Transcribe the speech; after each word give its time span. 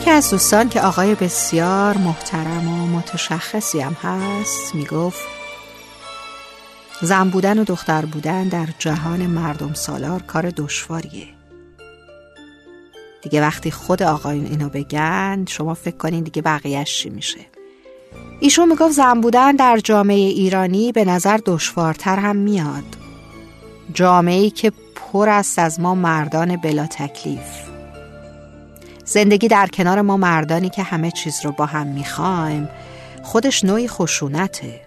یکی 0.00 0.10
از 0.10 0.30
دوستان 0.30 0.68
که 0.68 0.80
آقای 0.80 1.14
بسیار 1.14 1.96
محترم 1.96 2.68
و 2.68 2.86
متشخصی 2.86 3.80
هم 3.80 3.92
هست 3.92 4.74
می‌گفت 4.74 5.20
زن 7.02 7.30
بودن 7.30 7.58
و 7.58 7.64
دختر 7.64 8.04
بودن 8.04 8.48
در 8.48 8.68
جهان 8.78 9.26
مردم 9.26 9.74
سالار 9.74 10.22
کار 10.22 10.50
دشواریه. 10.50 11.26
دیگه 13.22 13.40
وقتی 13.40 13.70
خود 13.70 14.02
آقایون 14.02 14.46
اینو 14.46 14.68
بگن 14.68 15.44
شما 15.48 15.74
فکر 15.74 15.96
کنین 15.96 16.24
دیگه 16.24 16.42
بقیهش 16.42 16.98
چی 16.98 17.10
میشه. 17.10 17.40
ایشون 18.40 18.68
می‌گفت 18.68 18.92
زن 18.92 19.20
بودن 19.20 19.56
در 19.56 19.78
جامعه 19.84 20.16
ایرانی 20.16 20.92
به 20.92 21.04
نظر 21.04 21.40
دشوارتر 21.46 22.16
هم 22.16 22.36
میاد. 22.36 22.84
جامعه 23.94 24.40
ای 24.40 24.50
که 24.50 24.72
پر 24.94 25.28
است 25.28 25.58
از 25.58 25.80
ما 25.80 25.94
مردان 25.94 26.56
بلا 26.56 26.86
تکلیف. 26.86 27.67
زندگی 29.08 29.48
در 29.48 29.66
کنار 29.66 30.00
ما 30.00 30.16
مردانی 30.16 30.70
که 30.70 30.82
همه 30.82 31.10
چیز 31.10 31.44
رو 31.44 31.52
با 31.52 31.66
هم 31.66 31.86
می‌خوایم 31.86 32.68
خودش 33.22 33.64
نوعی 33.64 33.88
خشونته. 33.88 34.80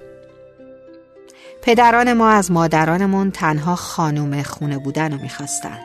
پدران 1.62 2.14
ما 2.14 2.30
از 2.30 2.52
مادرانمون 2.52 3.32
تنها 3.32 3.76
خانوم 3.76 4.44
خونه 4.44 4.78
بودن 4.78 5.14
رو 5.14 5.22
می‌خواستن. 5.22 5.80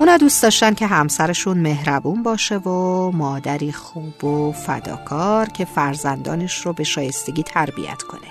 اونا 0.00 0.16
دوست 0.16 0.42
داشتن 0.42 0.74
که 0.74 0.86
همسرشون 0.86 1.58
مهربون 1.58 2.22
باشه 2.22 2.56
و 2.56 3.10
مادری 3.10 3.72
خوب 3.72 4.24
و 4.24 4.52
فداکار 4.52 5.46
که 5.46 5.64
فرزندانش 5.64 6.66
رو 6.66 6.72
به 6.72 6.84
شایستگی 6.84 7.42
تربیت 7.42 8.02
کنه. 8.02 8.28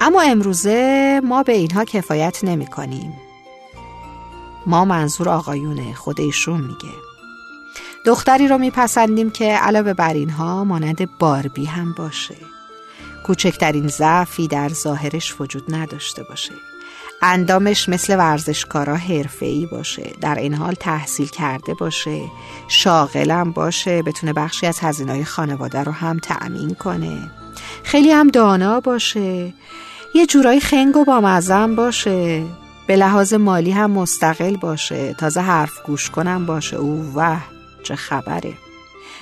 اما 0.00 0.22
امروزه 0.22 1.20
ما 1.24 1.42
به 1.42 1.52
اینها 1.52 1.84
کفایت 1.84 2.44
نمی 2.44 2.66
کنیم. 2.66 3.12
ما 4.66 4.84
منظور 4.84 5.28
آقایونه 5.28 5.94
خود 5.94 6.20
ایشون 6.20 6.60
میگه. 6.60 7.05
دختری 8.06 8.48
رو 8.48 8.58
میپسندیم 8.58 9.30
که 9.30 9.44
علاوه 9.44 9.94
بر 9.94 10.14
اینها 10.14 10.64
مانند 10.64 11.18
باربی 11.18 11.64
هم 11.64 11.92
باشه. 11.92 12.36
کوچکترین 13.26 13.88
ضعفی 13.88 14.48
در 14.48 14.68
ظاهرش 14.68 15.40
وجود 15.40 15.74
نداشته 15.74 16.22
باشه. 16.22 16.52
اندامش 17.22 17.88
مثل 17.88 18.18
ورزشکارا 18.18 18.96
حرفه‌ای 18.96 19.66
باشه. 19.66 20.12
در 20.20 20.34
این 20.34 20.54
حال 20.54 20.74
تحصیل 20.74 21.28
کرده 21.28 21.74
باشه. 21.74 22.20
شاغلم 22.68 23.52
باشه. 23.52 24.02
بتونه 24.02 24.32
بخشی 24.32 24.66
از 24.66 24.78
هزینه‌های 24.80 25.24
خانواده 25.24 25.82
رو 25.82 25.92
هم 25.92 26.18
تأمین 26.18 26.74
کنه. 26.74 27.30
خیلی 27.82 28.10
هم 28.10 28.28
دانا 28.28 28.80
باشه. 28.80 29.54
یه 30.14 30.26
جورایی 30.26 30.60
خنگ 30.60 30.96
و 30.96 31.04
با 31.04 31.40
باشه. 31.76 32.44
به 32.86 32.96
لحاظ 32.96 33.34
مالی 33.34 33.70
هم 33.70 33.90
مستقل 33.90 34.56
باشه. 34.56 35.14
تازه 35.14 35.40
حرف 35.40 35.82
گوش 35.86 36.10
کنم 36.10 36.46
باشه. 36.46 36.76
او 36.76 37.12
وح 37.14 37.55
چه 37.86 37.96
خبره. 37.96 38.52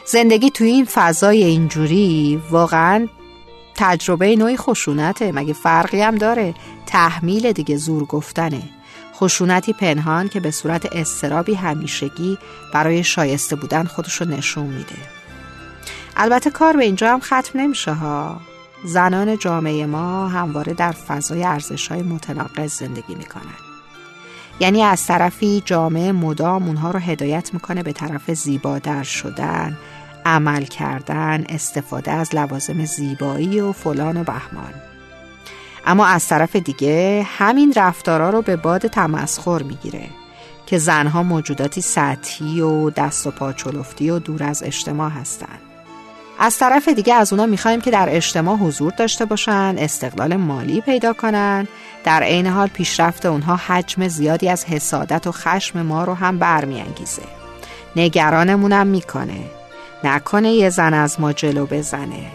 زندگی 0.06 0.50
توی 0.50 0.68
این 0.68 0.84
فضای 0.84 1.44
اینجوری 1.44 2.40
واقعا 2.50 3.08
تجربه 3.74 4.36
نوعی 4.36 4.56
خشونته. 4.56 5.32
مگه 5.32 5.52
فرقی 5.52 6.00
هم 6.02 6.14
داره؟ 6.14 6.54
تحمیل 6.86 7.52
دیگه 7.52 7.76
زور 7.76 8.04
گفتنه. 8.04 8.62
خشونتی 9.14 9.72
پنهان 9.72 10.28
که 10.28 10.40
به 10.40 10.50
صورت 10.50 10.96
استرابی 10.96 11.54
همیشگی 11.54 12.38
برای 12.74 13.04
شایسته 13.04 13.56
بودن 13.56 13.84
خودشو 13.84 14.24
نشون 14.24 14.66
میده. 14.66 14.96
البته 16.16 16.50
کار 16.50 16.76
به 16.76 16.84
اینجا 16.84 17.12
هم 17.12 17.20
ختم 17.20 17.60
نمیشه 17.60 17.92
ها. 17.92 18.40
زنان 18.84 19.38
جامعه 19.38 19.86
ما 19.86 20.28
همواره 20.28 20.74
در 20.74 20.92
فضای 20.92 21.44
ارزش 21.44 21.88
های 21.88 22.02
متناقض 22.02 22.78
زندگی 22.78 23.14
می‌کنن. 23.14 23.73
یعنی 24.60 24.82
از 24.82 25.06
طرفی 25.06 25.62
جامعه 25.64 26.12
مدام 26.12 26.66
اونها 26.66 26.90
رو 26.90 26.98
هدایت 26.98 27.50
می‌کنه 27.54 27.82
به 27.82 27.92
طرف 27.92 28.30
زیبادر 28.30 29.02
شدن 29.02 29.76
عمل 30.26 30.64
کردن 30.64 31.44
استفاده 31.48 32.10
از 32.10 32.34
لوازم 32.34 32.84
زیبایی 32.84 33.60
و 33.60 33.72
فلان 33.72 34.16
و 34.16 34.24
بهمان. 34.24 34.74
اما 35.86 36.06
از 36.06 36.28
طرف 36.28 36.56
دیگه 36.56 37.26
همین 37.38 37.72
رفتارا 37.76 38.30
رو 38.30 38.42
به 38.42 38.56
باد 38.56 38.86
تمسخر 38.86 39.62
می‌گیره 39.62 40.08
که 40.66 40.78
زنها 40.78 41.22
موجوداتی 41.22 41.80
سطحی 41.80 42.60
و 42.60 42.90
دست 42.90 43.26
و 43.26 43.30
پا 43.30 43.52
چلفتی 43.52 44.10
و 44.10 44.18
دور 44.18 44.42
از 44.42 44.62
اجتماع 44.62 45.10
هستند 45.10 45.73
از 46.38 46.58
طرف 46.58 46.88
دیگه 46.88 47.14
از 47.14 47.32
اونا 47.32 47.46
می‌خوایم 47.46 47.80
که 47.80 47.90
در 47.90 48.08
اجتماع 48.10 48.56
حضور 48.56 48.92
داشته 48.92 49.24
باشن 49.24 49.74
استقلال 49.78 50.36
مالی 50.36 50.80
پیدا 50.80 51.12
کنن. 51.12 51.68
در 52.04 52.22
عین 52.22 52.46
حال 52.46 52.68
پیشرفت 52.68 53.26
اونها 53.26 53.56
حجم 53.56 54.08
زیادی 54.08 54.48
از 54.48 54.64
حسادت 54.64 55.26
و 55.26 55.32
خشم 55.32 55.82
ما 55.82 56.04
رو 56.04 56.14
هم 56.14 56.38
برمیانگیزه. 56.38 57.22
نگرانمونم 57.96 58.86
می‌کنه. 58.86 59.40
نکنه 60.04 60.52
یه 60.52 60.70
زن 60.70 60.94
از 60.94 61.20
ما 61.20 61.32
جلو 61.32 61.66
بزنه. 61.66 62.26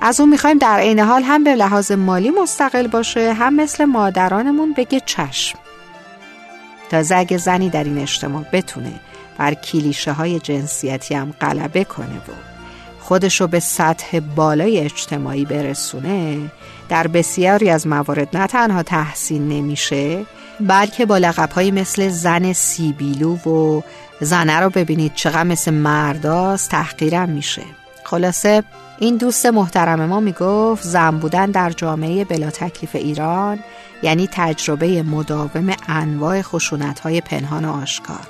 از 0.00 0.20
اون 0.20 0.28
می‌خوایم 0.28 0.58
در 0.58 0.78
عین 0.78 1.00
حال 1.00 1.22
هم 1.22 1.44
به 1.44 1.54
لحاظ 1.54 1.92
مالی 1.92 2.30
مستقل 2.30 2.86
باشه 2.86 3.32
هم 3.32 3.54
مثل 3.54 3.84
مادرانمون 3.84 4.72
بگه 4.72 5.00
چشم. 5.00 5.58
تازه 6.90 7.16
اگه 7.16 7.38
زنی 7.38 7.70
در 7.70 7.84
این 7.84 7.98
اجتماع 7.98 8.44
بتونه 8.52 9.00
بر 9.38 9.54
کلیشه 9.54 10.12
های 10.12 10.40
جنسیتی 10.40 11.14
هم 11.14 11.34
غلبه 11.40 11.84
کنه 11.84 12.16
و 12.16 12.53
خودش 13.04 13.40
رو 13.40 13.46
به 13.46 13.60
سطح 13.60 14.20
بالای 14.20 14.78
اجتماعی 14.78 15.44
برسونه 15.44 16.50
در 16.88 17.06
بسیاری 17.06 17.70
از 17.70 17.86
موارد 17.86 18.36
نه 18.36 18.46
تنها 18.46 18.82
تحسین 18.82 19.48
نمیشه 19.48 20.24
بلکه 20.60 21.06
با 21.06 21.18
لقبهایی 21.18 21.70
مثل 21.70 22.08
زن 22.08 22.52
سیبیلو 22.52 23.36
و 23.36 23.80
زنه 24.20 24.60
رو 24.60 24.70
ببینید 24.70 25.14
چقدر 25.14 25.42
مثل 25.44 25.74
مرداست 25.74 26.70
تحقیرم 26.70 27.28
میشه. 27.28 27.62
خلاصه 28.04 28.62
این 28.98 29.16
دوست 29.16 29.46
محترم 29.46 30.06
ما 30.06 30.20
می‌گفت 30.20 30.82
زن 30.82 31.18
بودن 31.18 31.50
در 31.50 31.70
جامعه 31.70 32.24
بلا 32.24 32.50
تکلیف 32.50 32.96
ایران 32.96 33.58
یعنی 34.02 34.28
تجربه 34.32 35.02
مداوم 35.02 35.72
انواع 35.88 36.42
خشونت 36.42 37.00
های 37.00 37.20
پنهان 37.20 37.64
و 37.64 37.72
آشکار. 37.72 38.26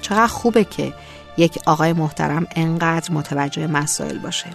چقدر 0.00 0.26
خوبه 0.26 0.64
که 0.64 0.92
یک 1.38 1.58
آقای 1.66 1.92
محترم 1.92 2.46
انقدر 2.56 3.12
متوجه 3.12 3.66
مسائل 3.66 4.18
باشه. 4.18 4.46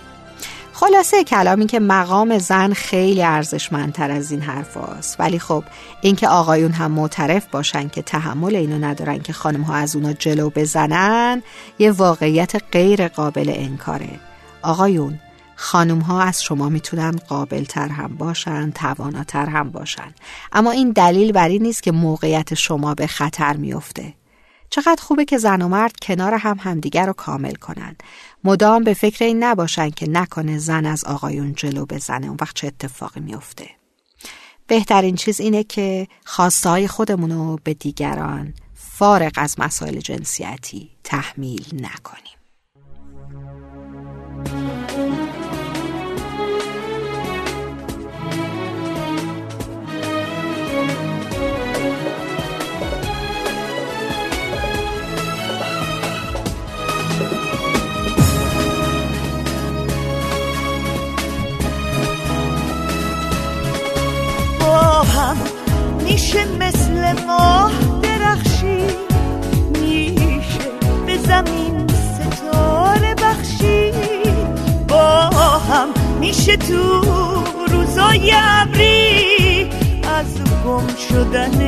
خلاصه 0.74 1.24
کلامی 1.24 1.66
که 1.66 1.80
مقام 1.80 2.38
زن 2.38 2.74
خیلی 2.74 3.24
ارزشمندتر 3.24 4.12
از 4.12 4.32
این 4.32 4.42
حرف 4.42 4.78
هست. 4.78 5.20
ولی 5.20 5.40
خب 5.40 5.64
اینکه 6.02 6.28
آقایون 6.28 6.72
هم 6.72 6.92
معترف 6.92 7.46
باشن 7.46 7.90
که 7.90 8.02
تحمل 8.02 8.56
اینو 8.56 8.86
ندارن 8.86 9.20
که 9.20 9.34
خانم 9.34 9.62
ها 9.62 9.74
از 9.74 9.96
اونا 9.96 10.14
جلو 10.14 10.50
بزنن 10.50 11.44
یه 11.80 11.92
واقعیت 11.92 12.56
غیر 12.72 13.08
قابل 13.08 13.52
انکاره. 13.56 14.20
آقایون 14.62 15.20
خانم 15.56 16.00
ها 16.00 16.22
از 16.22 16.44
شما 16.44 16.70
می‌تونن 16.70 17.12
قابل 17.12 17.64
تر 17.64 17.88
هم 17.88 18.16
باشن 18.18 18.72
تواناتر 18.72 19.46
هم 19.46 19.70
باشن. 19.72 20.14
اما 20.54 20.72
این 20.72 20.92
دلیل 20.92 21.32
بر 21.32 21.48
این 21.48 21.64
نیست 21.64 21.84
که 21.84 21.92
موقعیت 21.92 22.54
شما 22.54 22.94
به 22.94 23.08
خطر 23.08 23.56
میفته 23.58 24.14
چقدر 24.74 25.04
خوبه 25.04 25.26
که 25.26 25.38
زن 25.38 25.62
و 25.62 25.68
مرد 25.68 25.96
کنار 26.02 26.34
هم 26.34 26.58
همدیگر 26.60 27.06
رو 27.06 27.14
کامل 27.14 27.54
کنن 27.54 27.96
مدام 28.44 28.84
به 28.84 28.94
فکر 28.94 29.26
این 29.26 29.44
نباشن 29.44 29.90
که 29.90 30.10
نکنه 30.10 30.58
زن 30.58 30.86
از 30.86 31.06
آقایون 31.06 31.54
جلو 31.54 31.86
بزنه. 31.86 32.28
اون 32.28 32.38
وقت 32.42 32.56
چه 32.56 32.68
اتفاقی 32.68 33.20
میفته 33.20 33.70
بهترین 34.68 35.16
چیز 35.16 35.40
اینه 35.42 35.64
که 35.64 36.08
خواسته 36.26 36.70
های 36.70 36.88
خودمون 36.88 37.32
رو 37.32 37.60
به 37.64 37.74
دیگران 37.74 38.54
فارغ 38.74 39.32
از 39.36 39.56
مسائل 39.60 40.00
جنسیتی 40.00 40.90
تحمیل 41.04 41.66
نکنیم. 41.74 42.38
میشه 66.34 66.48
مثل 66.60 67.26
ماه 67.28 67.72
درخشی 68.02 68.84
میشه. 69.82 70.70
به 71.06 71.18
زمین 71.18 71.88
ستاره 71.88 73.16
بخشی. 73.16 73.92
با 74.88 75.30
هم 75.70 75.88
میشه 76.20 76.58
تو 76.58 77.02
روزای 77.72 78.34
ابری. 78.36 79.70
از 80.18 80.26
گم 80.66 80.88
شدن 81.10 81.60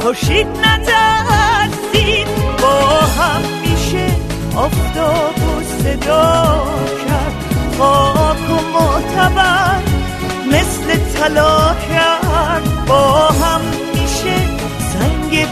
خوشید 0.00 0.46
نترسید 0.46 2.28
با 2.62 2.78
هم 3.00 3.40
میشه 3.62 4.06
آفتاب 4.56 5.34
و 5.36 5.82
صدا 5.82 6.64
کرد. 7.08 7.34
خاک 7.78 8.50
و 8.50 8.78
معتبر 8.78 9.82
مثل 10.46 10.96
طلا. 11.14 11.63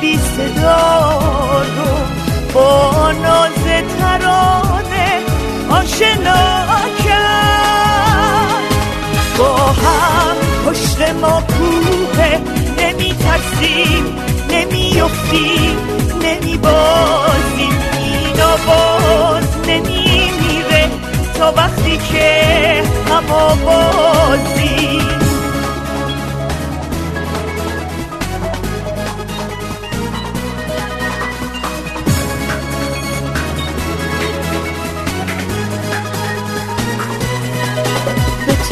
بی 0.02 0.18
صدا 0.18 1.20
رو 1.76 1.92
با 2.54 3.12
ناز 3.12 3.64
ترانه 3.98 5.20
آشنا 5.70 6.66
کرد. 7.04 8.72
با 9.38 9.56
هم 9.56 10.36
پشت 10.66 11.00
ما 11.20 11.42
کوه 11.42 12.40
نمی 12.78 13.14
ترسیم 13.14 14.04
نمی 14.50 15.00
افتیم 15.00 15.76
نمی 16.22 16.58
بازیم. 16.58 17.78
این 17.98 18.32
باز 18.66 19.56
نمی 19.68 20.30
میره 20.40 20.90
تا 21.38 21.52
وقتی 21.56 21.96
که 21.96 22.82
هوا 23.08 23.54
بازیم. 23.54 24.61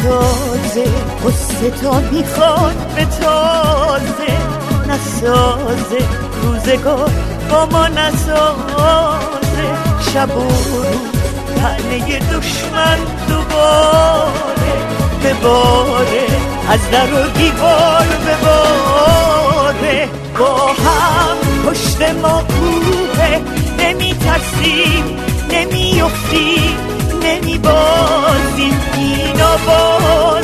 تازه 0.03 0.83
قصه 1.25 1.69
تا 1.69 1.99
می‌خواد 1.99 2.75
به 2.95 3.05
تازه 3.05 4.33
نسازه. 4.87 6.05
روزگار 6.43 7.11
با 7.49 7.65
ما 7.65 7.87
نسازه. 7.87 9.11
شب 10.13 10.37
و 10.37 10.47
تنه 11.55 12.19
دشمن 12.19 12.97
دوباره 13.29 14.73
بباره 15.23 16.25
از 16.69 16.79
در 16.91 17.13
و 17.13 17.27
دیوار 17.37 18.07
بباره 18.27 20.09
با 20.39 20.67
هم 20.67 21.37
پشت 21.65 22.01
ما 22.21 22.43
کوه 22.43 23.39
نمی 23.79 24.13
ترسیم 24.13 25.17
نمی 25.51 26.01
اینا 29.57 30.40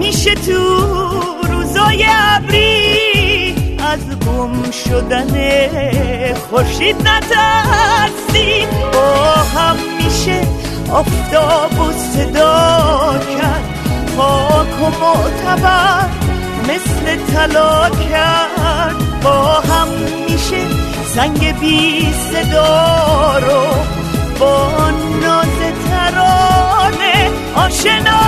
میشه 0.00 0.34
تو 0.34 0.86
روزای 1.52 2.06
ابری. 2.08 3.54
از 3.78 4.18
گم 4.26 4.70
شدن 4.70 5.34
خورشید 6.50 6.96
نترسید 6.96 8.68
با 8.92 9.24
هم 9.54 9.76
میشه 9.98 10.40
آفتاب 10.92 11.80
و 11.80 11.92
صدا 11.92 13.20
کرد. 13.38 13.64
خاک 14.16 14.82
و 14.82 15.04
معتبر 15.04 16.08
مثل 16.62 17.32
طلا 17.32 17.90
کرد. 17.90 19.22
با 19.22 19.44
هم 19.44 19.88
میشه 20.28 20.66
زنگ 21.14 21.58
بی 21.60 22.08
صدا 22.12 23.38
رو 23.38 23.62
با 24.38 24.70
ناز 25.22 25.58
ترانه 25.88 27.30
آشنا 27.56 28.19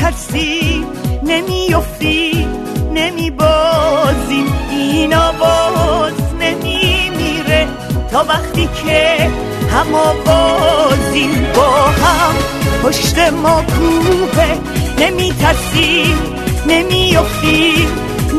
نمی 0.00 0.12
ترسیم 0.12 0.86
نمی 1.24 1.74
افتی 1.74 2.46
نمی 2.94 3.30
بازیم 3.30 4.46
این 4.70 5.14
آواز 5.14 6.12
نمی 6.40 7.10
میره 7.16 7.68
تا 8.12 8.24
وقتی 8.24 8.68
که 8.84 9.30
هم 9.70 9.86
بازیم 10.24 11.46
با 11.54 11.70
هم 11.70 12.34
پشت 12.82 13.18
ما 13.18 13.62
کوه 13.62 14.44
نمی 14.98 15.32
ترسیم 15.32 16.18
نمی 16.66 17.16
افتیم 17.16 17.88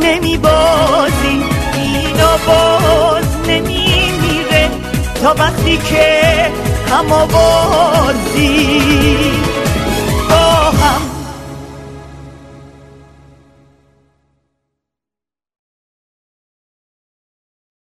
نمی 0.01 0.37
بازیم 0.37 1.43
این 1.73 2.17
باز 2.47 3.25
نمی 3.47 4.11
میره 4.21 4.69
تا 5.23 5.35
وقتی 5.39 5.77
که 5.77 6.51
هم 6.89 7.07
با 7.07 8.11